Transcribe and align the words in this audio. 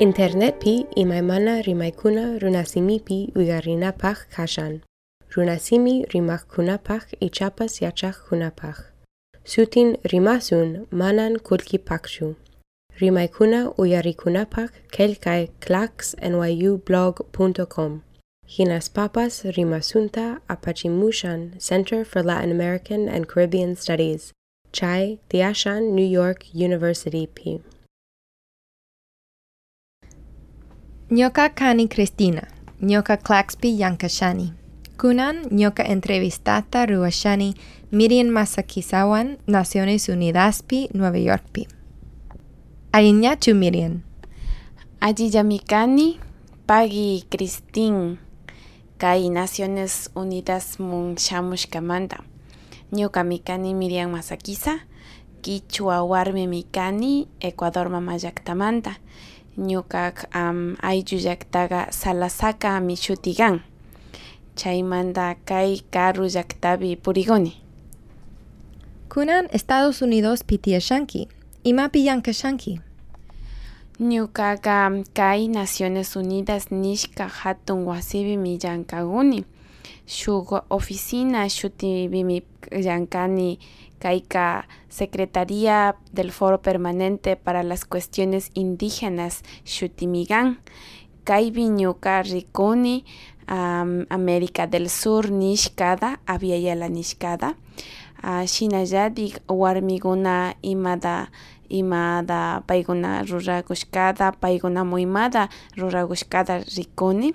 Internetpi 0.00 0.86
imaymana 0.94 1.62
rimaykuna 1.62 2.38
runasimipi 2.38 3.32
uygarinapaq 3.34 4.28
kashan. 4.30 4.80
Runasimi 5.34 6.04
rimakkunapaq 6.14 7.02
ichapas 7.20 7.82
yachaqkunapaq. 7.82 8.76
Sutin 9.44 9.96
rimasun 10.12 10.86
manan 10.90 11.38
kulkipaqchu. 11.38 12.36
Rimaykuna 13.00 13.72
uyarikunapaq 13.76 14.70
kelkay 14.94 15.48
clacksnyublog.com. 15.60 18.02
Hinas 18.46 18.88
papas 18.88 19.44
rimasunta 19.56 20.40
apachimushan 20.48 21.58
Center 21.58 22.04
for 22.04 22.22
Latin 22.22 22.52
American 22.52 23.08
and 23.08 23.26
Caribbean 23.26 23.74
Studies. 23.74 24.32
Chai 24.70 25.18
Tiashan 25.28 25.90
New 25.90 26.06
York 26.06 26.54
University 26.54 27.26
P. 27.26 27.62
Nyoka 31.10 31.48
Kani 31.48 31.88
Cristina, 31.88 32.42
Nyoka 32.82 33.16
Claxpi 33.16 33.80
Yankashani. 33.80 34.52
Kunan 34.98 35.48
Nyoka 35.50 35.84
entrevistata 35.88 36.84
Ruashani 36.86 37.54
Miriam 37.90 38.28
Masakisawan, 38.28 39.38
Naciones 39.46 40.08
Unidaspi, 40.08 40.90
Nueva 40.92 41.16
Yorkpi. 41.16 41.66
Ayiñachu 42.92 43.54
Miriam. 43.54 44.02
Ayiyamikani 45.00 46.20
Pagi 46.66 47.24
Cristin 47.30 48.18
Kai 48.98 49.30
Naciones 49.30 50.10
Unidas 50.14 50.78
Mun 50.78 51.16
Shamushkamanda. 51.16 52.20
Nyoka 52.92 53.24
Mikani 53.24 53.74
Miriam 53.74 54.10
Masakisa, 54.12 54.80
Kichua 55.40 56.02
Warmi 56.04 56.46
Mikani, 56.46 57.28
Ecuador 57.40 57.88
Mamayaktamanta. 57.88 58.96
Ñukak 59.58 60.30
um, 60.34 60.76
ayllu 60.82 61.18
llaqtaqa 61.18 61.90
Salasaka 61.90 62.80
mishutigan 62.80 63.60
chaymanta 64.56 65.34
kay 65.44 65.82
karu 65.90 66.24
llaqtapi 66.30 66.96
puriguni. 66.96 67.52
Kunan 69.08 69.48
Estados 69.52 70.02
Unidos 70.02 70.44
pitiyashanki 70.46 71.28
imapi 71.64 72.06
yankashanki 72.06 72.80
ñukaqa 74.00 75.04
kay 75.14 75.48
Naciones 75.48 76.14
Unidas 76.16 76.70
nishka 76.70 77.26
hatun 77.26 77.82
wasipimi 77.82 78.58
llankaguni 78.62 79.44
shuk 80.08 80.64
oficina 80.68 81.48
shutipimi 81.48 82.42
llankani 82.72 83.58
Caica, 83.98 84.68
Secretaría 84.88 85.96
del 86.12 86.32
Foro 86.32 86.62
Permanente 86.62 87.36
para 87.36 87.62
las 87.62 87.84
Cuestiones 87.84 88.50
Indígenas, 88.54 89.42
Shutimigan, 89.64 90.60
Caibiñuca 91.24 92.22
Riconi, 92.22 93.04
um, 93.50 94.06
América 94.08 94.66
del 94.66 94.88
Sur, 94.88 95.30
Nishkada, 95.30 96.20
Aviala 96.26 96.88
Nishkada, 96.88 97.56
uh, 98.22 98.46
Shinayadik, 98.46 99.42
Warmiguna, 99.48 100.56
Imada, 100.62 101.30
imada 101.68 102.62
paiguna 102.66 103.22
ruragushkada 103.22 104.32
paiguna 104.32 104.84
muimada 104.84 105.48
ruragushkada 105.76 106.64
riconi 106.76 107.34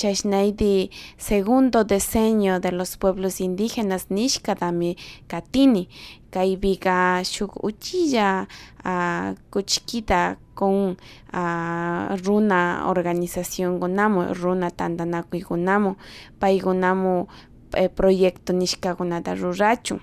Chashnaidi, 0.00 0.90
segundo 1.18 1.84
diseño 1.84 2.58
de 2.58 2.72
los 2.72 2.96
pueblos 2.96 3.38
indígenas 3.38 4.06
Nishkadami 4.08 4.96
Katini, 5.26 5.90
Kaibiga 6.30 7.20
Shuk 7.22 7.62
Uchilla, 7.62 8.48
uh, 8.82 9.34
Kuchkita 9.50 10.38
con 10.54 10.96
uh, 11.34 12.16
Runa 12.24 12.84
organización 12.86 13.78
Gonamo, 13.78 14.32
Runa 14.32 14.70
Tandanakui 14.70 15.42
Gonamo, 15.42 15.98
Paigonamo 16.38 17.28
eh, 17.74 17.90
proyecto 17.90 18.54
Nishkagonada 18.54 19.34
Rurachu. 19.34 20.00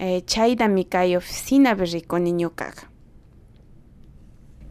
Eh, 0.00 0.24
Chaida 0.26 0.66
Mikai 0.66 1.14
oficina 1.14 1.74
berriconi 1.76 2.32
ñukaqa. 2.32 2.90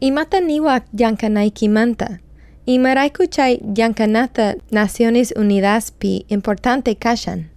Imata 0.01 0.41
niwak 0.41 0.87
llankanaykimanta 0.91 2.19
Imaraiku 2.67 3.25
chay 3.31 3.63
llankanata 3.63 4.55
Naciones 4.71 5.31
Unidas 5.31 5.91
pi 5.91 6.25
importante 6.27 6.95
kashan. 6.99 7.47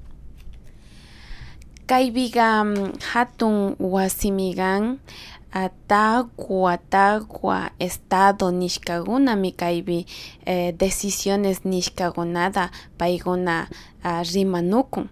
Kaybiga 1.87 2.63
hatun 3.11 3.75
wasimigan 3.81 5.03
atagua 5.51 6.79
atagua 6.79 7.75
estado 7.81 8.55
nishkagunami 8.55 9.51
kaybi 9.51 10.07
eh, 10.47 10.71
decisiones 10.79 11.65
nishkagunada 11.65 12.71
payguna 12.99 13.67
uh, 14.05 14.23
rimanukun 14.23 15.11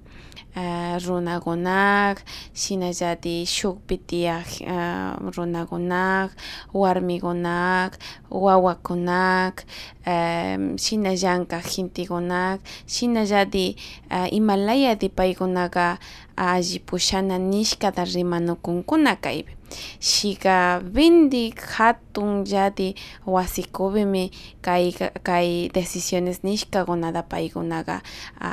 runakunak 1.07 2.23
shinallati 2.55 3.47
shukpi 3.47 3.99
tiyaq 3.99 4.49
uh, 4.67 5.15
runakunak 5.37 6.31
warmikunak 6.75 7.99
wawakunak 8.31 9.65
um, 10.07 10.79
shinallankaq 10.79 11.67
intikunak 11.79 12.61
shinallati 12.87 13.77
uh, 14.11 14.29
imalayati 14.33 15.09
paykunaqa 15.09 15.99
alli 16.37 16.79
pushana 16.79 17.39
nishkata 17.39 18.05
rimanukunkuna 18.05 19.17
kaypi 19.17 19.59
shika 20.01 20.81
vindik 20.81 21.61
hatun 21.61 22.45
llati 22.45 22.95
wasikupimi 23.27 24.31
kay 24.63 24.93
kay 25.23 25.69
decisiones 25.69 26.45
nishkakunata 26.45 27.23
paykunaqa 27.23 28.01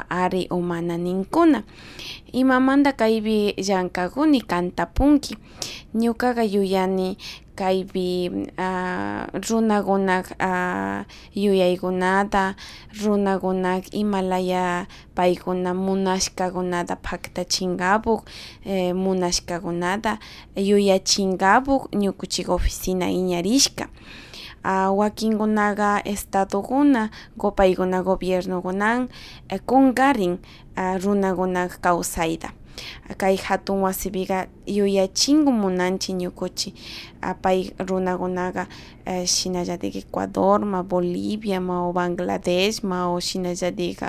ari 0.09 0.47
umana 0.51 0.97
ninkuna 0.97 1.63
imamanta 2.31 2.91
kaypi 2.91 3.53
llankakuni 3.67 4.41
kantapunki 4.41 5.37
ñukaqa 5.95 6.43
yuyani 6.53 7.17
kaypi 7.55 8.29
uh, 8.59 9.23
runakunak 9.49 10.35
uh, 10.39 11.07
yuyaykunata 11.33 12.55
runakunak 13.03 13.93
imalaya 13.95 14.87
paykuna 15.15 15.71
munashkakunata 15.73 16.95
paktachinkapuq 16.99 18.21
eh, 18.67 18.91
munashkakunata 18.95 20.19
yuyachinkapuq 20.59 21.81
ñukuchik 21.95 22.49
oficina 22.49 23.07
iñarishka 23.09 23.87
wakinkunaqa 24.95 26.01
estadokuna 26.05 27.09
paykuna 27.55 28.03
gobiernokunan 28.03 29.09
eh, 29.49 29.61
kunkarin 29.65 30.41
uh, 30.77 31.03
runakunak 31.03 31.77
kawsayta 31.81 32.49
kay 33.17 33.35
hatun 33.37 33.81
wasipiqa 33.85 34.47
yuyachinku 34.67 35.51
munanchik 35.51 36.15
ñukuchik 36.21 36.75
pay 37.41 37.71
runakunaqa 37.79 38.67
eh, 39.05 39.25
shinallatik 39.25 39.95
Ecuadorma, 39.95 40.83
Boliviama 40.83 41.87
o 41.87 41.93
Bangladeshma 41.93 43.09
o 43.13 43.19
shinallatik 43.19 44.01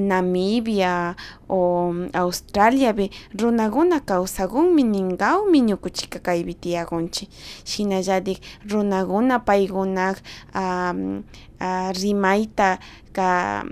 Namibia 0.00 1.14
o 1.48 1.92
Australiapi 2.14 3.10
runakuna 3.34 4.00
kawsakunmi 4.00 4.82
ninkawmi 4.84 5.60
ñukuchika 5.68 6.18
kaypi 6.18 6.54
tiyakunchik 6.54 7.28
shinallatik 7.64 8.38
runakuna 8.66 9.38
paykunak 9.38 10.16
um, 10.54 11.22
uh, 11.60 11.90
rimayta 12.02 12.78
ka 13.12 13.64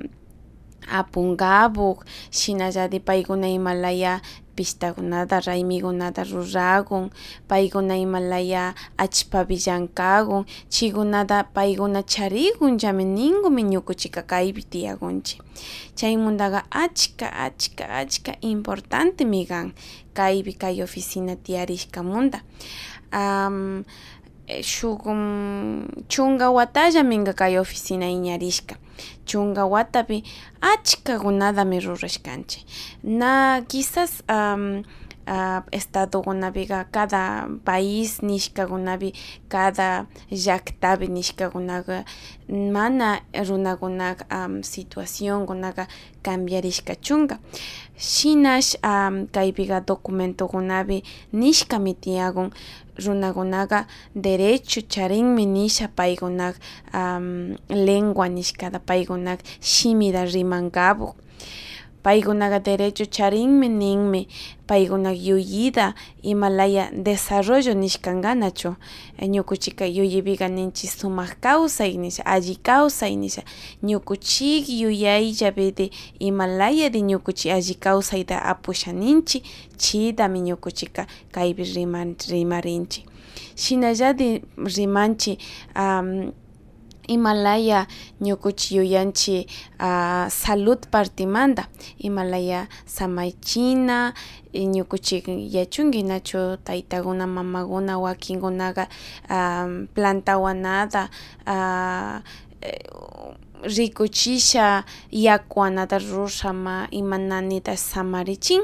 apunkapuq 0.91 2.05
shinallatik 2.31 3.05
paykuna 3.05 3.49
imalaya 3.49 4.21
pishtakunata 4.57 5.41
raymikunata 5.45 6.25
rurakun 6.25 7.11
paykuna 7.49 7.97
imalaya 8.01 8.75
allpapi 8.97 9.57
llankakun 9.61 10.45
chaykunata 10.73 11.45
paykuna 11.55 12.03
charikunllami 12.03 13.05
ninkumi 13.05 13.63
ñukuchika 13.63 14.23
kaypi 14.23 14.63
tiyakunchik 14.65 15.41
chaymuntaqa 15.99 16.61
achka 16.71 17.29
achka 17.47 17.85
achka 18.01 18.33
importantemi 18.41 19.45
kan 19.47 19.73
kaypi 20.17 20.53
kay 20.57 20.83
oficina 20.83 21.37
tiyarishkamanta 21.37 22.41
um, 23.13 23.85
shuk 24.63 25.05
chunka 26.09 26.51
watallaminka 26.51 27.33
kay 27.37 27.59
oficina 27.59 28.09
iñarishka 28.09 28.75
chunka 29.27 29.67
watapi 29.67 30.23
achkakunatami 30.61 31.81
rurashkanchik 31.81 32.65
na 33.03 33.63
quizás 33.69 34.23
um, 34.29 34.83
uh, 35.27 35.61
estadokunapiqa 35.73 36.87
cada 36.91 37.49
país 37.65 38.23
nishkakunapi 38.23 39.13
cada 39.49 40.07
llaqtapi 40.31 41.09
nishkakunaqa 41.09 42.05
mana 42.49 43.21
runakunaqa 43.49 44.25
um, 44.31 44.63
situacionkunaqa 44.63 45.87
cambiarishkachunqa 46.23 47.39
shinash 47.99 48.77
um, 48.83 49.27
kaypiqa 49.27 49.81
documentokunapi 49.81 51.03
nishkami 51.33 51.95
tiyakun 51.95 52.51
runakunaqa 53.05 53.87
derecho 54.15 54.81
charinmi 54.89 55.47
nisha 55.47 55.89
paykunaqa 55.89 56.59
um, 56.95 57.57
lengua 57.69 58.29
nishkata 58.29 58.79
paykunaqa 58.79 59.45
shimita 59.61 60.25
rimankapuq 60.25 61.15
paykunaqa 62.07 62.59
derecho 62.63 63.05
charinmi 63.17 63.69
ninmi 63.69 64.29
paykunaqa 64.69 65.19
yuyita 65.29 65.87
imalaya 66.23 66.85
desarrollo 67.07 67.75
nishkankanachu 67.83 68.71
ñukuchika 69.35 69.85
yuyaypiqa 69.97 70.47
ninchik 70.57 70.91
sumak 70.99 71.33
kawsay 71.43 71.93
nisha 72.03 72.23
alli 72.35 72.55
kawsay 72.69 73.17
nisha 73.23 73.43
ñukuchik 73.83 74.65
yuyayllapiti 74.83 75.91
imalaya 76.29 76.91
de 76.95 77.01
ñukuchik 77.11 77.51
alli 77.53 77.75
kawsayta 77.75 78.37
apusha 78.53 78.93
ninchik 78.93 79.43
chitami 79.83 80.41
ñukuchika 80.47 81.07
kaypi 81.35 81.63
rimarinchik 82.31 83.05
shinallatik 83.57 84.43
rimanchik 84.77 85.39
um, 85.75 86.31
Himalaya 87.09 87.87
ñukuchi 88.21 88.77
yuyanchi 88.77 89.47
uh, 89.81 90.29
salud 90.29 90.79
partimanta 90.91 91.69
Himalaya 91.99 92.69
samaychina 92.87 94.13
ñukuchik 94.55 95.29
yachunki 95.55 96.03
nachu 96.03 96.57
taytakuna 96.65 97.27
mamakuna 97.27 97.99
wakinkunaqa 97.99 98.89
um, 99.31 99.87
plantawanata 99.95 101.09
uh, 101.47 102.21
rikuchisha 103.63 104.85
yakuanata 105.11 105.99
rushama 105.99 106.89
imananita 106.91 107.77
samarichin 107.77 108.63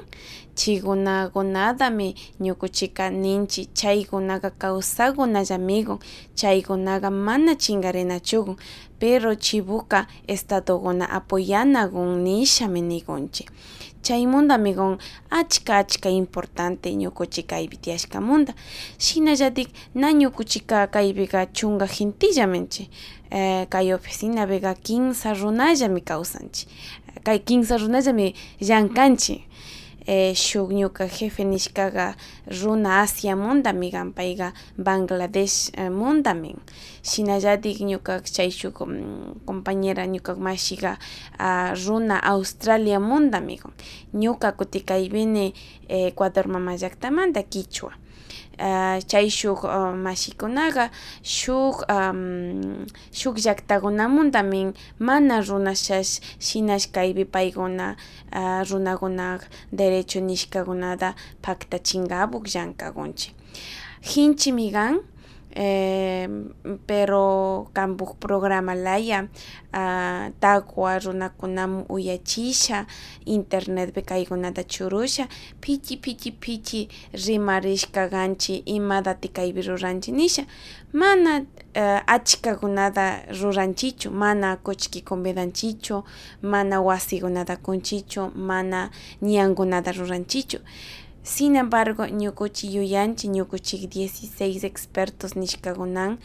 chikunakunatami 0.55 2.15
ñukuchika 2.41 3.11
ninchi 3.11 3.67
chaykunaqa 3.79 4.51
kawsakunallamigun 4.51 5.99
chaykunaqa 6.39 7.11
mana 7.11 7.55
chinkarinachukun 7.63 8.57
pero 8.99 9.35
chibuka 9.35 10.07
estadokuna 10.29 11.05
apoyanakun 11.11 12.23
nishami 12.25 12.81
nikunchik 12.83 13.49
chaymundamigun 14.03 14.99
achka 15.31 15.73
achka 15.79 16.09
importante 16.11 16.89
ñukuchik 16.95 17.47
kaypi 17.47 17.77
tiyashkamunda 17.77 18.53
shinallatik 18.99 19.69
na 19.95 20.13
ñukuchika 20.13 20.87
kaypika 20.87 21.47
chunka 21.47 21.87
gentillamenti 21.87 22.91
eh, 23.31 23.67
kay 23.71 23.93
oficinapiqa 23.95 24.75
kinsa 24.75 25.35
runallami 25.35 26.01
kawsanchik 26.01 26.69
kay 27.25 27.39
kinsa 27.39 27.77
runallami 27.79 28.35
llankanchik 28.61 29.41
shuk 30.35 30.71
ñuka 30.73 31.07
jefe 31.09 31.45
nishkaqa 31.45 32.15
runa 32.63 33.03
Asia 33.03 33.37
mundami 33.37 33.91
kan 33.91 34.13
payqa 34.13 34.53
Bangladesh 34.77 35.71
eh, 35.79 35.91
mundamin 35.91 36.57
shinallatik 37.03 37.79
ñuka 37.81 38.21
chay 38.25 38.51
shuk 38.51 38.83
compañera 39.47 40.07
ñuka 40.07 40.35
mashiqa 40.35 40.99
uh, 41.39 41.75
runa 41.87 42.19
Australia 42.19 42.99
mundami. 43.01 43.59
Kan 43.59 43.73
ñuka 44.15 44.53
kutik 44.57 44.87
kaypini 44.87 45.55
eh, 45.89 46.09
Ecuador 46.09 46.49
mama 46.49 46.77
llaktamanta 46.77 47.43
Quichua 47.43 47.93
uh, 47.95 48.02
chay 48.59 49.29
shuk 49.31 49.65
uh, 49.65 49.93
mashikunaqa 49.95 50.91
shuk 51.23 51.85
um, 51.89 52.87
shuk 53.13 53.37
llaqtakunamuntamin 53.45 54.75
mana 54.99 55.41
runashash 55.41 56.21
shinash 56.39 56.91
kaypi 56.93 57.25
paykuna 57.25 57.97
uh, 58.33 58.61
runakunaqa 58.71 59.47
derecho 59.73 60.21
nishkakunata 60.21 61.15
paktachinkapuq 61.43 62.45
llankakunchik 62.53 63.35
hinchimi 64.03 64.73
kan 64.73 65.01
eh, 65.55 66.29
pero 66.87 67.69
kanpuk 67.73 68.17
programa 68.19 68.75
laya 68.75 69.29
uh, 69.73 70.29
takwa 70.41 70.99
runakunamun 70.99 71.85
uyachisha 71.89 72.87
internetpi 73.25 74.03
kaykunata 74.03 74.65
churusha 74.65 75.29
pichi 75.61 75.97
pichi 75.97 76.31
pichi 76.33 76.89
rimarishka 77.13 78.09
kanchik 78.09 78.63
imatati 78.69 79.29
kaypi 79.29 79.63
ruranchik 79.63 80.15
nisha. 80.15 80.47
Mana 80.93 81.41
uh, 81.77 82.01
achkakunata 82.07 83.23
ruranchichu 83.41 84.11
mana 84.11 84.57
kuchki 84.57 85.01
convidanchichu 85.01 86.05
mana 86.43 86.81
wasikunata 86.81 87.57
kunchichu 87.57 88.31
mana 88.37 88.91
ñankunata 89.23 89.93
ruranchichu 89.93 90.59
Sin 91.23 91.55
embargo, 91.57 92.05
ñukuchik 92.07 92.71
yuyanchik 92.75 93.31
ñukuchik 93.31 93.83
16 93.89 94.65
expertos 94.65 95.37
nishkakunan 95.37 96.19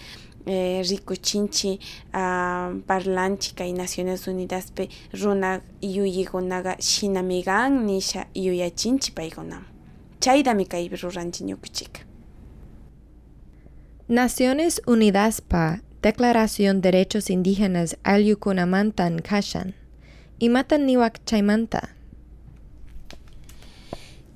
eh, 0.47 0.81
rikuchinchik 0.89 1.79
uh, 2.13 2.73
parlanchik 2.87 3.55
kay 3.55 3.73
Naciones 3.73 4.27
Unidaspi 4.27 4.89
runa 5.13 5.61
yuyikunaqa 5.81 6.77
shinami 6.79 7.43
kan 7.43 7.85
nisha 7.85 8.25
yuyachinchik 8.33 9.13
paykunaman 9.15 9.65
chaydami 10.19 10.65
kaypi 10.65 10.95
ruranchik 10.95 11.45
ñukuchika 11.45 12.01
Naciones 14.07 14.81
Unidaspa 14.87 15.81
Declaración 16.01 16.81
Derechos 16.81 17.29
Indígenas 17.29 17.97
Ayllukunamantan 18.03 19.19
kashan. 19.21 19.73
Imatan 20.39 20.85
niwak 20.85 21.25
chaymanta 21.25 21.96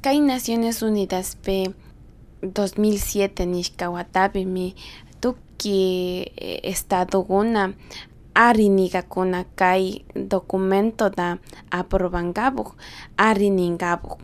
Kay 0.02 0.18
Naciones 0.20 0.82
Unidas 0.82 1.38
pe 1.46 1.70
2007 2.42 3.46
nishkawatapi 3.46 4.46
mi 4.46 4.74
tuki 5.22 6.26
estadokuna 6.64 7.74
arinikakuna 8.34 9.46
kay 9.56 10.02
documento 10.16 11.10
da 11.10 11.38
aprobankapuq 11.70 12.70
arininkapuq 13.18 14.18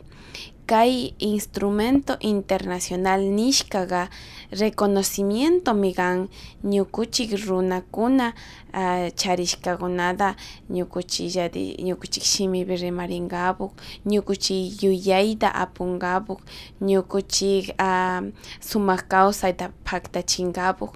kay 0.68 1.16
instrumento 1.20 2.18
internacional 2.20 3.22
nishkaqa 3.24 4.10
reconocimiento 4.52 5.74
mikan 5.74 6.28
ñukuchik 6.64 7.32
runakuna 7.48 8.34
uh, 8.74 9.08
charishkakunata 9.16 10.36
ñukuchillati 10.70 11.64
ñukuchik 11.88 12.24
shimipi 12.24 12.76
rimarinkapuq 12.84 13.72
ñukuchik 14.12 14.84
yuyayta 14.84 15.48
apunkapuq 15.64 16.40
ñukuchik 16.82 17.66
uh, 17.80 18.28
sumak 18.60 19.08
kawsayta 19.08 19.72
paktachinkapuq 19.88 20.92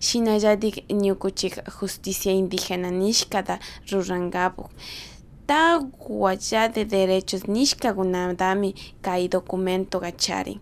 shinallatik 0.00 0.76
justicia 1.78 2.32
indígena 2.32 2.90
nishkata 2.90 3.58
rurankapuq 5.52 5.92
tagua 6.02 6.68
de 6.68 6.84
derechos 6.84 7.46
nishkakunatami 7.46 8.74
kay 9.02 9.28
documento 9.28 10.00
charin 10.16 10.60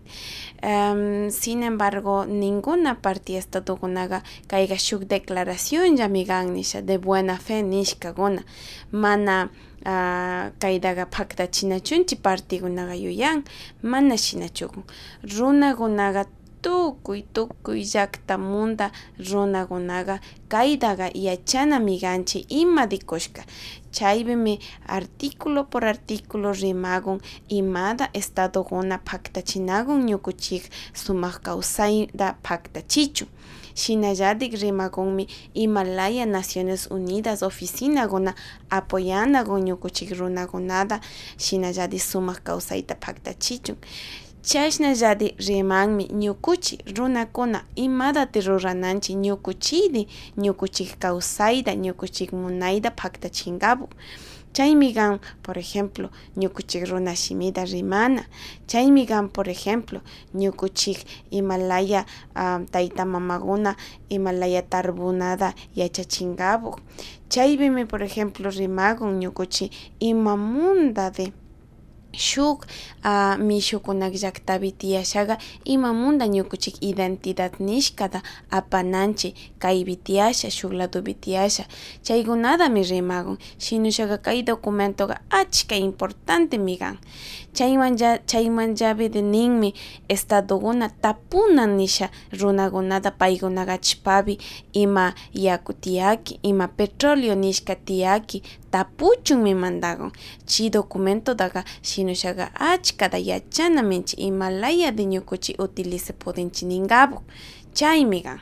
um, 0.63 1.29
sin 1.29 1.63
embargo 1.63 2.25
ninguna 2.25 2.95
parte 2.95 3.37
estatukunaqa 3.37 4.21
kayqa 4.47 4.77
shuk 4.77 5.03
declaración 5.07 5.95
llami 5.97 6.25
kan 6.25 6.53
nisha 6.53 6.81
de 6.81 6.97
buena 6.97 7.37
fe 7.37 7.61
nishkakuna 7.63 8.43
mana 8.91 9.49
uh, 9.85 10.51
kaytaqa 10.59 11.05
paktachinachunchik 11.05 12.21
partikunaqa 12.21 12.95
yuyan 12.95 13.43
mana 13.81 14.17
shinachukun 14.17 14.83
runakunaqa 15.23 16.25
tukuy 16.61 17.23
tukuy 17.33 17.81
llaqtamunda 17.83 18.91
runakunaqa 19.29 20.19
kaytaqa 20.49 21.09
yachanami 21.13 21.99
kanchik 21.99 22.45
ima 22.49 22.85
rikushka 22.85 23.41
chaypimi 23.91 24.59
artículo 24.87 25.69
por 25.69 25.83
artículo 25.85 26.51
rimakun 26.53 27.19
imata 27.49 28.09
estadokuna 28.13 28.97
paktachinakun 29.09 30.05
ñukuchik 30.09 30.63
sumak 30.93 31.41
kawsayta 31.45 32.27
paktachichun 32.43 33.27
shinallatik 33.75 34.53
rimakunmi 34.61 35.27
Himalaya 35.55 36.25
Naciones 36.25 36.87
Unidas 36.91 37.43
oficinakuna 37.43 38.35
apoyanakun 38.69 39.61
ñukuchik 39.67 40.09
runakunata 40.19 40.99
shinallatik 41.37 42.01
sumak 42.01 42.43
kawsayta 42.43 42.95
paktachichun 42.95 43.77
chashnallati 44.43 45.35
rimanmi 45.47 46.05
ñukuchik 46.21 46.79
runakuna 46.97 47.59
imatati 47.75 48.39
rurananchik 48.47 49.15
ñukuchiyta 49.25 50.01
ñukuchik 50.43 50.91
kawsayta 51.01 51.71
ñukuchik 51.83 52.29
munayta 52.41 52.89
paktachinkapuq 52.99 53.91
Chaymigan, 54.53 55.21
por 55.41 55.57
ejemplo, 55.57 56.11
ñukuchik 56.35 56.83
runashimita 56.89 57.63
rimana. 57.63 58.27
Chaymigan, 58.67 59.29
por 59.29 59.47
ejemplo, 59.47 60.01
ñukuchik 60.33 61.05
Himalaya 61.29 62.05
um, 62.35 62.65
taita 62.65 63.05
mamaguna 63.05 63.77
Himalaya 64.09 64.61
tarbunada 64.63 65.55
yachachingabu. 65.73 66.75
Chaybimi, 67.29 67.85
por 67.85 68.03
ejemplo, 68.03 68.49
rimagun 68.49 69.19
ñukuchik 69.19 69.71
imamunda 69.99 71.11
de 71.11 71.31
shuk 72.13 72.65
uh, 73.05 73.35
mishukunak 73.37 74.13
llaktapi 74.13 74.71
tiyashaga 74.71 75.37
imamunda 75.65 76.25
ñukuchik 76.27 76.75
identidad 76.81 77.51
nishkata 77.59 78.21
apananchik 78.51 79.35
kaypi 79.59 79.95
tiyasha 79.95 80.51
shuk 80.51 80.73
ladopi 80.73 81.13
tiyasha 81.13 81.65
chaykunatami 82.03 82.83
rimakun 82.83 83.37
shinushaga 83.57 84.17
kay 84.17 84.41
documentoga 84.43 85.19
achka 85.29 85.75
importante 85.75 86.57
mikan 86.57 86.97
chaymanja 87.53 88.17
chaymanllapi 88.25 89.09
ninmi 89.21 89.73
estadokuna 90.09 90.89
tapuna 90.89 91.65
nisha 91.67 92.09
runakunata 92.39 93.11
paykunaga 93.11 93.73
achpapi 93.73 94.37
ima 94.73 95.13
yaku 95.33 95.73
tiyaki 95.73 96.39
ima 96.43 96.67
petróleo 96.67 97.35
nishka 97.35 97.75
tiyaki 97.75 98.43
tapuchunmi 98.71 99.53
mandakun 99.53 100.11
chi 100.45 100.69
documentotaga 100.69 101.63
shinushaga 101.81 102.51
achkata 102.55 103.17
yachanaminchik 103.17 104.19
imalaya 104.19 104.91
de 104.91 105.03
ñukuchik 105.05 105.59
utilice 105.59 106.13
purinchik 106.13 106.67
ninkapu 106.67 107.21
chaymi 107.73 108.21
kan 108.23 108.39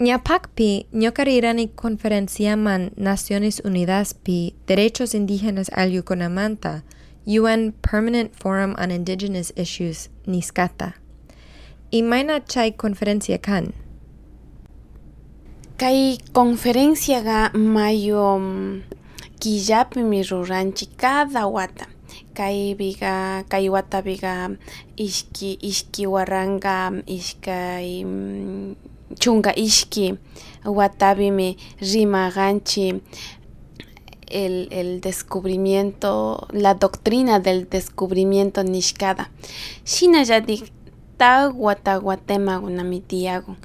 Ñapakpi 0.00 0.86
ñokarirani 0.92 1.68
conferenciaman 1.68 2.90
Naciones 2.96 3.62
Unidas 3.64 4.12
pi 4.14 4.52
Derechos 4.66 5.14
Indígenas 5.14 5.70
al 5.72 5.92
Yuconamanta 5.92 6.82
UN 7.26 7.72
Permanent 7.80 8.34
Forum 8.34 8.74
on 8.76 8.90
Indigenous 8.90 9.52
Issues 9.56 10.10
Niskata. 10.26 10.94
Imaina 11.92 12.40
chay 12.44 12.72
conferencia 12.72 13.38
kan? 13.38 13.72
Kay 15.74 16.22
conferencia 16.30 17.18
ga 17.18 17.50
mayo 17.50 18.38
killapi 19.42 20.06
mi 20.06 20.22
ruranchi 20.22 20.86
cada 20.94 21.50
wata. 21.50 21.90
Kay 22.30 22.78
biga 22.78 23.42
kay 23.50 23.66
wata 23.66 23.98
biga 23.98 24.54
iski 24.94 25.58
iski 25.58 26.06
waranga 26.06 26.94
iskay 27.10 28.06
chunga 29.18 29.50
ishki 29.50 30.14
watavimi 30.62 31.58
rimaganchi 31.82 33.02
el, 34.30 34.68
el 34.70 35.00
descubrimiento, 35.00 36.46
la 36.52 36.74
doctrina 36.74 37.40
del 37.40 37.68
descubrimiento 37.68 38.62
nishkada. 38.62 39.30
Shina 39.84 40.22
tagua 41.18 41.74
tagua 41.74 42.16
tema 42.16 42.58
gunamitiagun 42.58 43.56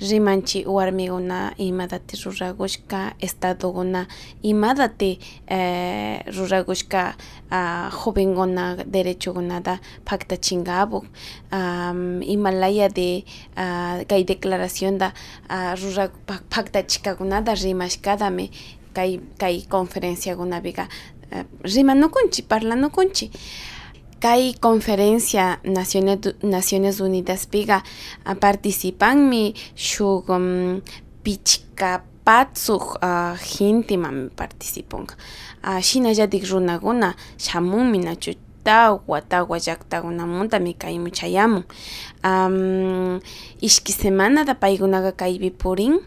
rimanchi 0.00 0.64
warmiguna 0.66 1.54
imadati 1.58 2.16
ruragushka 2.24 3.14
estadoguna 3.20 4.06
imadati 4.42 5.18
eh, 5.46 6.20
ruragushka 6.36 7.14
uh, 7.50 7.90
jovenguna 7.90 8.76
derechogunada 8.84 9.80
paktachingabu 10.04 11.04
um, 11.52 12.20
Himalaya 12.20 12.88
de 12.88 13.24
uh, 13.56 14.04
kay 14.06 14.24
declaración 14.24 14.98
da 14.98 15.12
uh, 15.50 15.74
rurak 15.80 16.12
paktachikagunada 16.50 17.54
rimashkadami 17.54 18.50
kay 18.94 19.20
kay 19.38 19.64
conferencia 19.68 20.36
gunabiga 20.36 20.88
uh, 21.32 21.44
rimanokunchi 21.62 22.42
parlanokunchi 22.42 23.30
Kay 24.18 24.54
conferencia 24.58 25.60
Naciones, 25.62 26.34
Naciones 26.42 26.98
Unidas 27.00 27.46
piga 27.46 27.84
participan 28.40 29.30
mi 29.30 29.54
shuk 29.78 30.28
um, 30.28 30.82
pichkapatsuk 31.22 32.98
uh, 32.98 33.38
hintiman 33.38 34.34
participun 34.34 35.06
uh, 35.62 35.78
shinallatik 35.78 36.50
runakuna 36.50 37.14
shamunmi 37.38 38.02
nachu 38.02 38.34
tawa 38.66 39.22
tawa 39.22 39.56
llaqtakunamuntami 39.58 40.74
kaymi 40.74 41.14
chayamun 41.14 41.62
um, 42.26 43.20
ishki 43.62 43.92
semanata 43.94 44.58
paykunaqa 44.58 45.14
kaypi 45.14 45.54
purin 45.54 46.02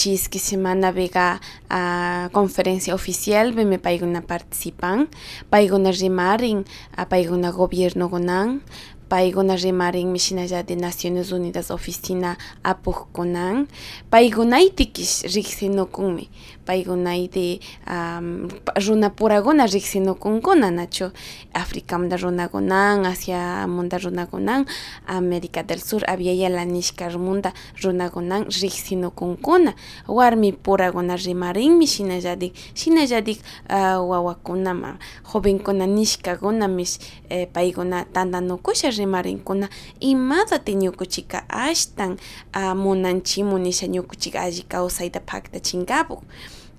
Chisqui 0.00 0.38
semana 0.38 0.92
vega 0.92 1.42
a 1.68 2.30
conferencia 2.32 2.94
oficial 2.94 3.52
me 3.52 3.76
paiguna 3.76 4.22
participan 4.24 5.10
paiguna 5.52 5.92
rimarin 5.92 6.64
a 6.96 7.04
paiguna 7.04 7.50
gobierno 7.52 8.08
gonan 8.08 8.62
paiguna 9.10 9.56
rimarin 9.56 10.08
mishinalla 10.14 10.62
de 10.62 10.76
Naciones 10.76 11.32
Unidas 11.32 11.70
oficina 11.70 12.38
apukunan 12.62 13.66
paigunaytikish 14.10 15.26
riqsinukunmi 15.34 16.30
paykunayti 16.66 17.60
um, 17.90 18.46
runa 18.86 19.10
purakuna 19.10 19.66
riqsinukunkuna 19.66 20.70
nachu 20.70 21.10
Africamanta 21.54 22.16
runakunan 22.16 23.04
Asiamanta 23.06 23.98
runakunan 23.98 24.66
América 25.06 25.62
del 25.66 25.80
Sur 25.82 26.06
aviala 26.06 26.64
nishkarmanta 26.64 27.52
runakunan 27.82 28.46
riqsinukunkuna 28.62 29.74
warmi 30.06 30.52
purakuna 30.52 31.16
rimarinmi 31.16 31.86
shinallatik 31.86 32.54
shinallatik 32.74 33.42
uh, 33.66 33.98
wawakunama. 34.10 34.98
Jovenkuna 35.32 35.86
nishkakunamish 35.86 36.98
eh, 37.28 37.48
paykuna 37.52 38.04
tantanukusha 38.04 38.90
rimarinkuna 39.00 39.68
imatati 40.00 40.72
ñukuchika 40.82 41.38
ashtan 41.48 42.12
uh, 42.56 42.74
munanchimun 42.82 43.60
nisha 43.64 43.86
ñukuchika 43.86 44.40
alli 44.46 44.62
kawsayta 44.62 45.20
paktachinkapu 45.20 46.22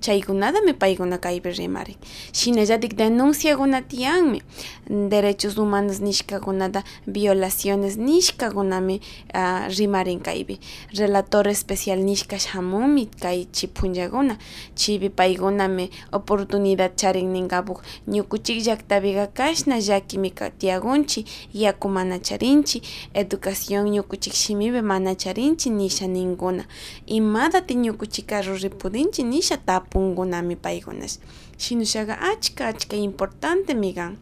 chaykunatami 0.01 0.74
paykuna 0.74 1.17
kaypi 1.17 1.50
rimarin 1.51 1.96
shinallatik 2.34 2.96
denunciakuna 2.98 3.81
tiyanmi. 3.81 4.41
Derechos 4.89 5.55
humanos 5.55 6.00
nishkakunata 6.01 6.84
violaciones 7.08 7.98
nishkakunami 7.98 9.00
uh, 9.34 9.67
rimarin 9.77 10.20
kaypi. 10.20 10.60
Relator 10.98 11.48
especial 11.48 12.00
nishka 12.00 12.39
shamunmi 12.39 13.05
kaychi 13.22 13.67
punllakuna 13.67 14.38
chaypi 14.75 15.10
paykunami 15.10 15.89
oportunidad 16.12 16.96
charin 16.98 17.31
ninkapuk. 17.34 17.81
Ñukuchik 18.08 18.65
llaktapiqa 18.65 19.27
kashna 19.27 19.79
llakimi 19.79 20.34
tiyakunchik 20.60 21.27
yaku 21.53 21.88
mana 21.89 22.20
charinchik 22.20 22.84
educación 23.13 23.86
ñukuchik 23.91 24.34
shimipi 24.34 24.81
mana 24.81 25.15
charinchik 25.15 25.72
nisha 25.72 26.08
ninkuna. 26.08 26.65
Imatati 27.08 27.75
ñukuchika 27.75 28.41
ruripudinchik 28.41 29.25
nisha 29.25 29.58
tap 29.58 29.91
punkunami 29.92 30.56
paykunash 30.64 31.16
shinushaqa 31.64 32.16
achka 32.32 32.64
achka 32.72 32.96
importante 33.10 33.72
mikan 33.84 34.14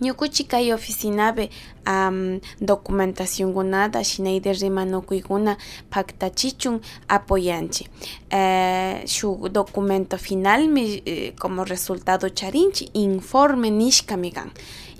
ñukuchik 0.00 0.48
kay 0.48 0.72
oficinapi 0.72 1.50
um, 1.86 2.40
documentacionkunata 2.60 4.04
shinayta 4.04 4.52
rimanukuykuna 4.52 5.56
paktachichun 5.90 6.80
apoyanchik 7.08 7.88
eh, 8.30 9.06
shuk 9.06 9.48
documento 9.52 10.16
finalmi 10.18 11.02
eh, 11.04 11.34
como 11.38 11.64
resultado 11.64 12.28
charinchik 12.28 12.90
informe 12.94 13.70
nishkami 13.70 14.30
kan 14.32 14.50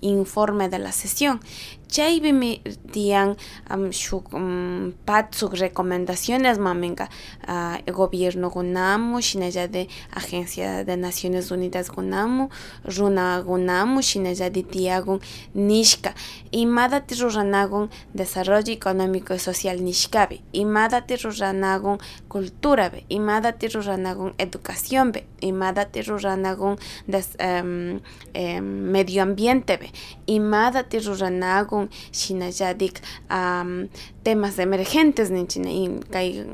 informe 0.03 0.69
de 0.69 0.79
la 0.79 0.93
sesión 0.93 1.41
chaypimi 1.91 2.63
tiyan 2.93 3.37
um, 3.71 3.93
shuk 3.93 4.33
um, 4.33 4.93
patsuk 5.05 5.55
recomendaciones 5.55 6.59
maminka 6.59 7.09
uh, 7.49 7.77
gobierno 7.93 8.51
gunamu 8.51 9.21
shinalla 9.21 9.67
de 9.69 9.89
agencia 10.15 10.85
de 10.85 10.97
naciones 10.97 11.51
unidas 11.51 11.91
gunamu 11.91 12.49
runa 12.85 13.43
gunamu 13.43 14.03
shinalla 14.03 14.51
de 14.51 14.63
tiyagun 14.63 15.21
nishka. 15.55 16.15
Imadati 16.53 17.15
ruranagun 17.15 17.91
desarrollo 18.15 18.73
económico 18.73 19.35
y 19.35 19.39
social 19.39 19.83
nishkapi 19.85 20.43
imadati 20.53 21.17
ruranagun 21.17 21.99
culturapi 22.29 23.05
imadati 23.09 23.69
ruranagun 23.69 24.35
educaciónpi 24.39 25.25
imadati 25.41 26.03
ruranagun 26.03 26.77
des, 27.07 27.37
um, 27.41 28.01
um, 28.35 28.65
medio 28.65 29.23
ambientepi 29.23 29.93
imadati 30.27 30.99
ruranagun 30.99 31.80
rinkun 31.81 31.89
shinallatik 32.13 33.01
um, 33.31 33.89
temas 34.25 34.59
emergentes 34.59 35.31
ninchina 35.31 35.71
kay 36.11 36.45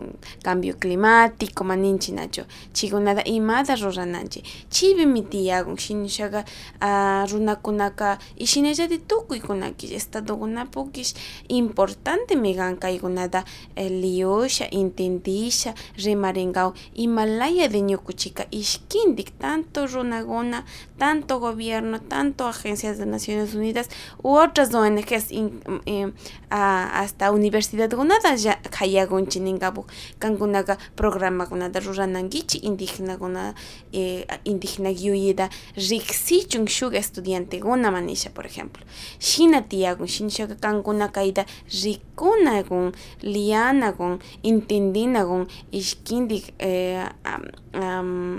cambio 0.43 0.75
climático 0.79 1.65
maninchinachu 1.65 2.43
chaykunata 2.73 3.23
imata 3.25 3.75
rurananchik 3.75 4.45
chaypimi 4.71 5.23
tiyakun 5.23 5.77
shinushaqa 5.77 6.45
uh, 6.81 7.31
runakunaka 7.31 8.19
y 8.39 8.47
shinallatik 8.47 9.09
tukuykunakish 9.09 9.93
estadokunapukish 9.93 11.15
importantemi 11.49 12.55
kan 12.55 12.77
kaykunata 12.77 13.45
eh, 13.77 13.91
liyusha 13.91 14.71
intendisha 14.71 15.75
rimarinkawan 16.05 16.75
imalaya 16.95 17.69
de 17.69 17.81
ñukuchika 17.81 18.47
ishkindik 18.51 19.39
tanto 19.39 19.87
runakuna 19.87 20.65
tanto 20.99 21.39
gobierno 21.41 21.99
tanto 22.01 22.47
agencias 22.47 22.99
de 22.99 23.07
Naciones 23.07 23.55
Unidas 23.55 23.89
u 24.23 24.35
otras 24.37 24.71
ONGs 25.17 25.31
in, 25.31 25.61
eh, 25.87 26.13
hasta 26.51 27.31
universidadkunata 27.33 28.37
hayakunchik 28.79 29.43
ninkapu 29.43 29.85
kankunaka 30.19 30.77
programakunata 30.97 31.81
ruranankichik 31.81 32.65
indígenakuna 32.65 33.55
eh, 33.93 34.25
indígena 34.45 34.91
yuyita 34.91 35.49
riksichun 35.77 36.67
shuk 36.69 36.95
estudiantekuna 36.95 37.91
manisha 37.91 38.31
por 38.31 38.47
ejemplo. 38.47 38.85
Shina 39.19 39.63
tiyakun 39.63 40.07
shinashaka 40.07 40.55
kankuna 40.55 41.09
kayta 41.09 41.45
rikunakun 41.83 42.93
lianakun 43.23 44.19
entendinakun 44.43 45.47
ishkindik 45.73 46.55
eh, 46.59 47.09
um, 47.25 47.45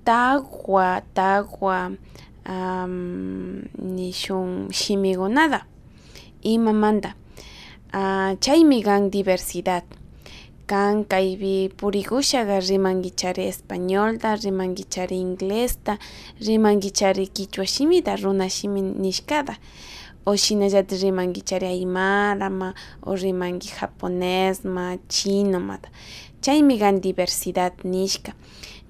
taqwa 0.05 1.01
taqwa 1.13 1.91
um, 2.49 3.63
nishun 3.79 4.69
shimikunata 4.71 5.65
imamanta 6.43 7.13
uh, 7.93 8.33
chaymi 8.39 8.83
kan 8.83 9.09
diversidad 9.11 9.83
kan 10.67 11.05
kaypi 11.07 11.69
purikushaka 11.79 12.59
rimankichari 12.59 13.43
españolta 13.47 14.35
rimankichari 14.35 15.15
inglesta 15.15 15.97
rimankichari 16.45 17.27
quichua 17.35 17.65
shimita 17.65 18.15
runa 18.15 18.49
shimi 18.49 18.81
nishkata 18.81 19.55
o 20.25 20.35
shinallatik 20.35 21.01
rimankichari 21.01 21.67
aymarama 21.67 22.73
o 23.05 23.15
rimanki 23.15 23.69
japonesma 23.79 24.97
chinomata 25.07 25.89
chaymi 26.41 26.77
kan 26.79 26.99
diversidad 27.01 27.73
nishka 27.83 28.33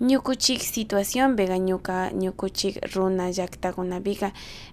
ñukuchik 0.02 0.62
situacionpika 0.62 1.58
ñuka 1.58 2.12
ñukuchik 2.14 2.76
runa 2.96 3.30
llaktakunapika 3.32 4.32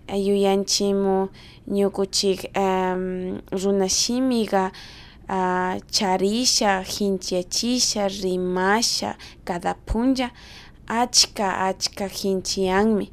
yuyanchimu 0.09 1.29
ñukuchik 1.69 2.41
um, 2.57 3.41
runa 3.53 3.89
shimika 3.89 4.73
uh, 5.29 5.79
charisha 5.91 6.85
jinchiachisha 6.85 8.09
rimasha 8.09 9.17
cada 9.45 9.75
punlla 9.75 10.31
achka 10.89 11.59
achka 11.69 12.09
jinchianmi. 12.09 13.11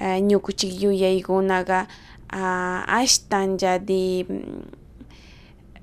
Uh, 0.00 0.18
ñukuchik 0.20 0.82
yuyaykunaga 0.82 1.86
uh, 2.32 2.82
ashtanllati 2.88 4.26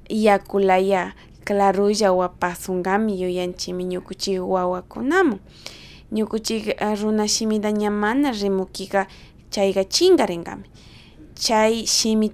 yakulaya 0.09 1.13
clarulla 1.45 2.11
wapasunqami 2.13 3.21
yuyanchimi 3.21 3.83
ñukuchik 3.83 4.39
wawakunamun. 4.41 5.39
Ñukuchik 6.11 6.77
runa 7.01 7.27
shimida 7.27 7.71
ña 7.71 7.89
mana 7.91 8.31
rimukika 8.31 9.07
chayga 9.49 9.83
chinkarinqami 9.83 10.63
chay 11.35 11.85
shimi 11.85 12.29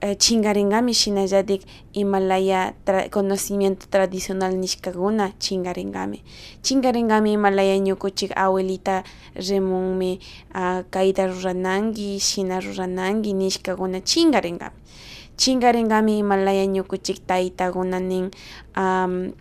chinkarikika 0.00 0.16
chinkarinqami 0.18 0.92
shinallatik 0.94 1.62
imalaya 1.92 2.72
tra 2.84 3.08
conocimiento 3.10 3.86
tradicional 3.90 4.52
nishkakuna 4.56 5.32
chinkarinqami 5.38 6.22
chinkarinqami 6.62 7.32
imalaya 7.36 7.76
ñukuchik 7.76 8.32
abuelita 8.34 9.04
rimunmi 9.36 10.18
uh, 10.54 10.80
kayta 10.90 11.26
rurananki 11.28 12.18
shina 12.18 12.60
rurananki 12.60 13.34
nishkakuna 13.34 14.00
chinkarinqami 14.00 14.76
chinkarinqami 15.36 16.18
imalaya 16.18 16.64
ñukuchik 16.66 17.20
taytakuna 17.26 18.00
nin 18.00 18.30
um, 18.76 19.32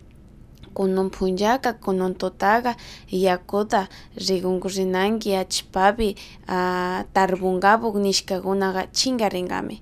kunan 0.75 1.09
punllaka 1.09 1.79
kunan 1.79 2.15
tutaka 2.19 2.75
yakuta 3.07 3.87
rikunku 4.27 4.67
rinanki 4.67 5.35
achpapi 5.39 6.15
uh, 6.51 7.07
tarpunkapuk 7.15 7.95
nishkakunaka 7.95 8.91
chinkarinqami 8.91 9.79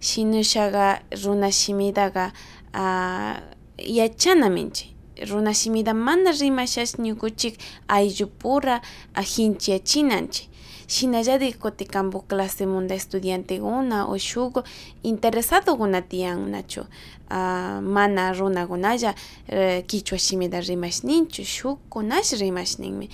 shinushaka 0.00 1.00
runa 1.24 1.52
shimitaka 1.52 2.32
uh, 2.74 3.36
yachanaminchik 3.78 4.88
runa 5.30 5.54
shimita 5.54 5.94
mana 5.94 6.30
rimashash 6.32 6.94
ñukuchik 6.98 7.54
ayllupura 7.88 8.80
uh, 9.16 9.22
hinchiyachinanchik 9.24 10.48
shinallatik 10.88 11.58
kutikanpuk 11.58 12.26
clasemunda 12.28 12.94
estudiantekuna 12.94 14.06
o 14.08 14.18
shuk 14.18 14.64
interesadokuna 15.02 16.02
tiyan 16.02 16.50
nachu 16.50 16.80
uh, 16.80 17.80
mana 17.94 18.32
runakunalla 18.32 19.14
uh, 19.48 19.84
quichua 19.86 20.18
shimita 20.18 20.60
rimashninchu 20.60 21.44
shukkunash 21.44 22.32
rimashninmi 22.40 23.08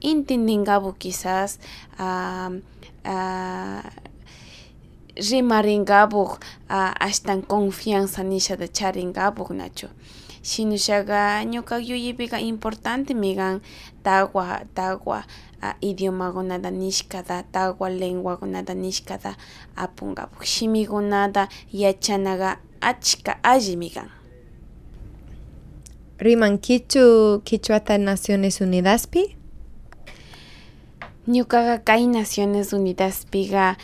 entendinkapu 0.00 0.92
quizás 0.98 1.58
uh, 1.98 2.50
uh, 3.06 4.11
rimarinkapak 5.16 6.40
uh, 6.70 6.92
ashtan 7.00 7.42
confianza 7.42 8.22
nishata 8.22 8.68
charinkapak 8.68 9.50
nachu 9.50 9.88
shinushaka 10.42 11.44
ñuka 11.44 11.78
yuyaypika 11.78 12.40
importantemi 12.40 13.36
kan 13.36 13.60
taqwa 14.02 14.64
taqwa 14.74 15.24
uh, 15.62 15.74
idiomakunata 15.80 16.70
nishkata 16.70 17.42
taqwa 17.52 17.90
lenguakunata 17.90 18.74
nishkata 18.74 19.36
apunkapak 19.76 20.42
shimikunata 20.44 21.48
yachanaka 21.72 22.58
achka 22.80 23.38
allimi 23.44 23.90
kan 23.90 24.08
rimankichu 26.18 27.42
quichuata 27.44 27.98
Naciones 27.98 28.60
Unidaspi 28.60 29.36
ñukaqa 31.28 31.78
kay 31.86 32.06
Naciones 32.10 32.72
Unidaspiqa 32.72 33.76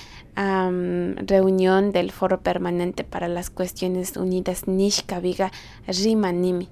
reunión 1.26 1.90
del 1.92 2.12
Foro 2.12 2.40
Permanente 2.40 3.02
para 3.04 3.28
las 3.28 3.50
Cuestiones 3.50 4.16
Unidas 4.16 4.68
Nishkaviga 4.68 5.50
rimanimi 5.86 6.68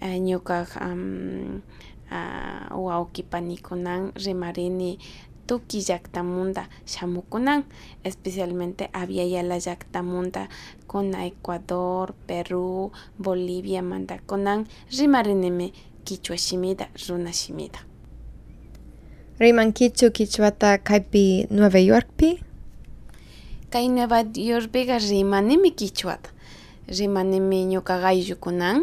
uh, 0.00 0.06
ñuka 0.18 0.66
um, 0.80 1.60
uh, 2.10 2.76
wawqipanikunan 2.76 4.12
rimarini 4.14 4.98
tuki 5.46 5.80
llaqtamanta 5.82 6.68
shamukunan 6.86 7.64
especialmente 8.04 8.88
aviala 8.92 9.58
llaqtamanta 9.58 10.48
kuna 10.86 11.26
Ecuador, 11.26 12.14
Perú, 12.26 12.90
Bolivia 13.18 13.82
mantakunan 13.82 14.66
rimarinimi 14.98 15.72
quichua 16.04 16.36
shimita 16.38 16.88
runa 17.08 17.32
shimita 17.32 17.80
rimankichu 19.38 20.10
quichuata 20.10 20.78
kaypi 20.78 21.46
Nueva 21.50 21.78
Yorkpi 21.80 22.49
kay 23.70 23.86
Yuspika 24.48 24.98
rimanimi 24.98 25.70
kichwata 25.70 26.30
rimanimi 26.88 27.64
ñuka 27.72 27.94
kunan 28.40 28.78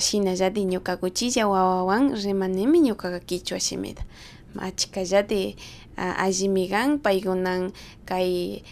shinallatik 0.00 0.66
ñuka 0.72 0.96
cuchilla 1.00 1.46
wawawan 1.46 2.14
rimanimi 2.24 2.78
ñukaqa 2.80 3.20
kichwa 3.28 3.58
shimita 3.60 4.02
achkallatik 4.58 5.56
allimi 5.96 6.68
kan 6.68 6.98
paykunan 6.98 7.72
kay 8.08 8.62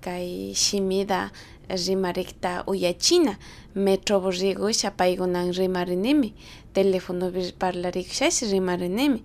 kay 0.00 0.54
shimida 0.54 1.30
rimarikta 1.68 2.64
uyachina 2.66 3.36
metropi 3.74 4.30
rikusha 4.40 4.90
paykunan 4.90 5.52
rimarinimi 5.52 6.32
telefonopi 6.74 7.52
parlarikushash 7.60 8.42
rimarinimi 8.52 9.20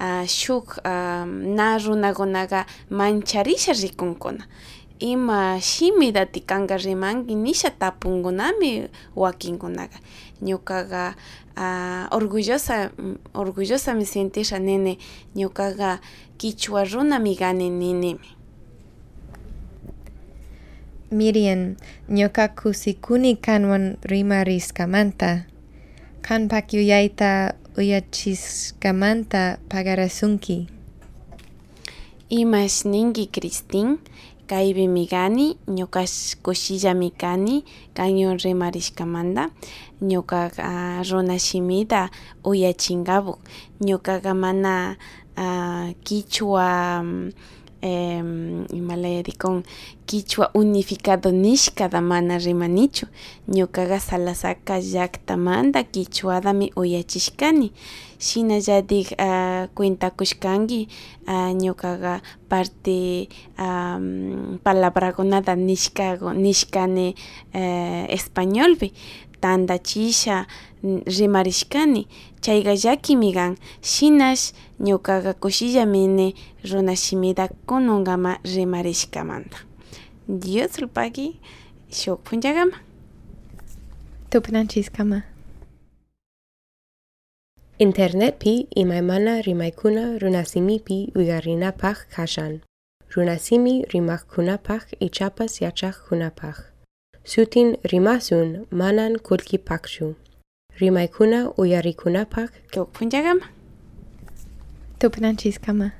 uh, 0.00 0.26
shuk 0.26 0.78
uh, 0.84 1.24
na 1.26 1.78
runakunaqa 1.78 2.66
mancharisha 2.90 3.72
rikunkuna 3.72 4.46
ima 4.98 5.60
shimidati 5.60 6.40
kanka 6.40 6.76
rimanki 6.76 7.34
nisha 7.34 7.70
tapunkunami 7.70 8.88
wakinkunaqa 9.16 9.98
ñukaqa 10.42 11.14
uh, 11.56 12.16
orgullosa 12.16 12.90
orgullosami 13.34 14.06
sentisha 14.06 14.58
nene 14.58 14.98
ñukaqa 15.36 15.98
kichwa 16.38 16.84
runami 16.84 17.36
kani 17.36 17.70
ninimi 17.70 18.34
Miriam, 21.14 21.76
ñuka 22.10 22.48
kusikuni 22.58 23.36
kanwan 23.38 23.96
rimariskamanta. 24.02 25.46
Kan 26.26 26.48
pakyuyayta 26.50 27.54
uyachiskamanta 27.76 29.58
pagarasunki. 29.68 30.68
Imash 32.30 32.84
ninki 32.84 33.26
Cristin, 33.30 33.98
kaypi 34.46 34.88
migani, 34.88 35.56
ñukash 35.68 36.36
kushillami 36.42 37.10
kani, 37.10 37.64
kanyon 37.94 38.38
rimarishkamanta, 38.38 39.50
ñuka 40.02 40.50
uh, 40.58 41.00
runa 41.08 41.38
shimita 41.38 42.10
uyachinkapu, 42.44 43.38
ñukaqa 43.80 44.34
mana 44.34 44.96
uh, 45.36 45.92
kichwa 46.04 47.00
um, 47.00 47.30
eh, 47.84 48.24
imalayarikun 48.72 49.62
kichwa 50.06 50.50
unificado 50.54 51.30
nishkata 51.30 52.00
mana 52.00 52.38
rimanichu. 52.38 53.06
Ñukaqa 53.48 54.00
Salasaka 54.00 54.80
llaktamanta 54.80 55.82
kichwadami 55.82 56.72
uyachishkani. 56.76 57.72
Shinallatik 58.18 59.12
uh, 59.18 59.66
cuentakushkanki 59.74 60.88
uh, 61.28 61.52
ñukaqa 61.62 62.22
parte 62.48 63.28
um, 63.58 64.58
palabrakunata 64.64 65.54
nishka 65.56 66.16
nishkani 66.44 67.14
uh, 67.54 68.04
españolpi 68.08 68.92
tantachisha 69.44 70.36
rimarishkani 71.16 72.02
chayqa 72.44 72.72
llakimi 72.82 73.30
kan 73.38 73.52
shinash 73.92 74.44
ñukaqa 74.86 75.32
kushillamin 75.42 76.32
runa 76.70 76.94
shimita 77.04 77.44
kununkama 77.68 78.32
rimarishkamanta 78.54 79.58
Dios 80.28 80.72
rupaki 80.82 81.26
shuk 81.98 82.18
punchakama 82.26 82.76
Tupnanchiskama 84.30 85.18
Internetpi 87.78 88.68
imaymana 88.82 89.42
rimaykuna 89.42 90.18
runasimipi 90.22 91.10
uyarinapak 91.18 92.06
kashan. 92.14 92.60
Runasimi 93.14 93.74
rimakkunapaq 93.92 94.84
ichapas 95.06 95.52
yachaqkunapaq. 95.64 96.73
sutin 97.24 97.76
rimasun 97.90 98.66
manan 98.70 99.16
pakshu. 99.64 100.14
Rimaikuna 100.80 101.50
uyarikunapak. 101.56 102.50
Dokpunjagam. 102.76 103.40
Topnanchiskama. 104.98 105.90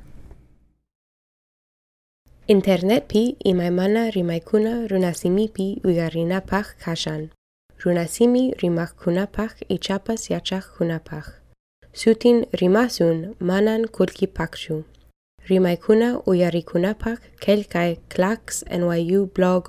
Internetpi 2.48 3.36
imaimana 3.44 4.10
rimaikuna 4.10 4.86
runasimipi 4.88 5.80
uyarinapaj 5.84 6.66
kashan. 6.84 7.30
Runasimi 7.84 8.52
rimakunapaj 8.62 9.52
ichapas 9.68 10.30
yachajkunapaj. 10.30 11.24
Sutin 11.92 12.46
rimasun 12.52 13.34
manan 13.40 13.86
pakshu. 14.34 14.84
Rimaikuna 15.48 16.24
uyarikunapak 16.26 17.20
kelkai 17.40 17.98
klaks 18.08 18.64
NYU 18.64 19.26
blog 19.34 19.68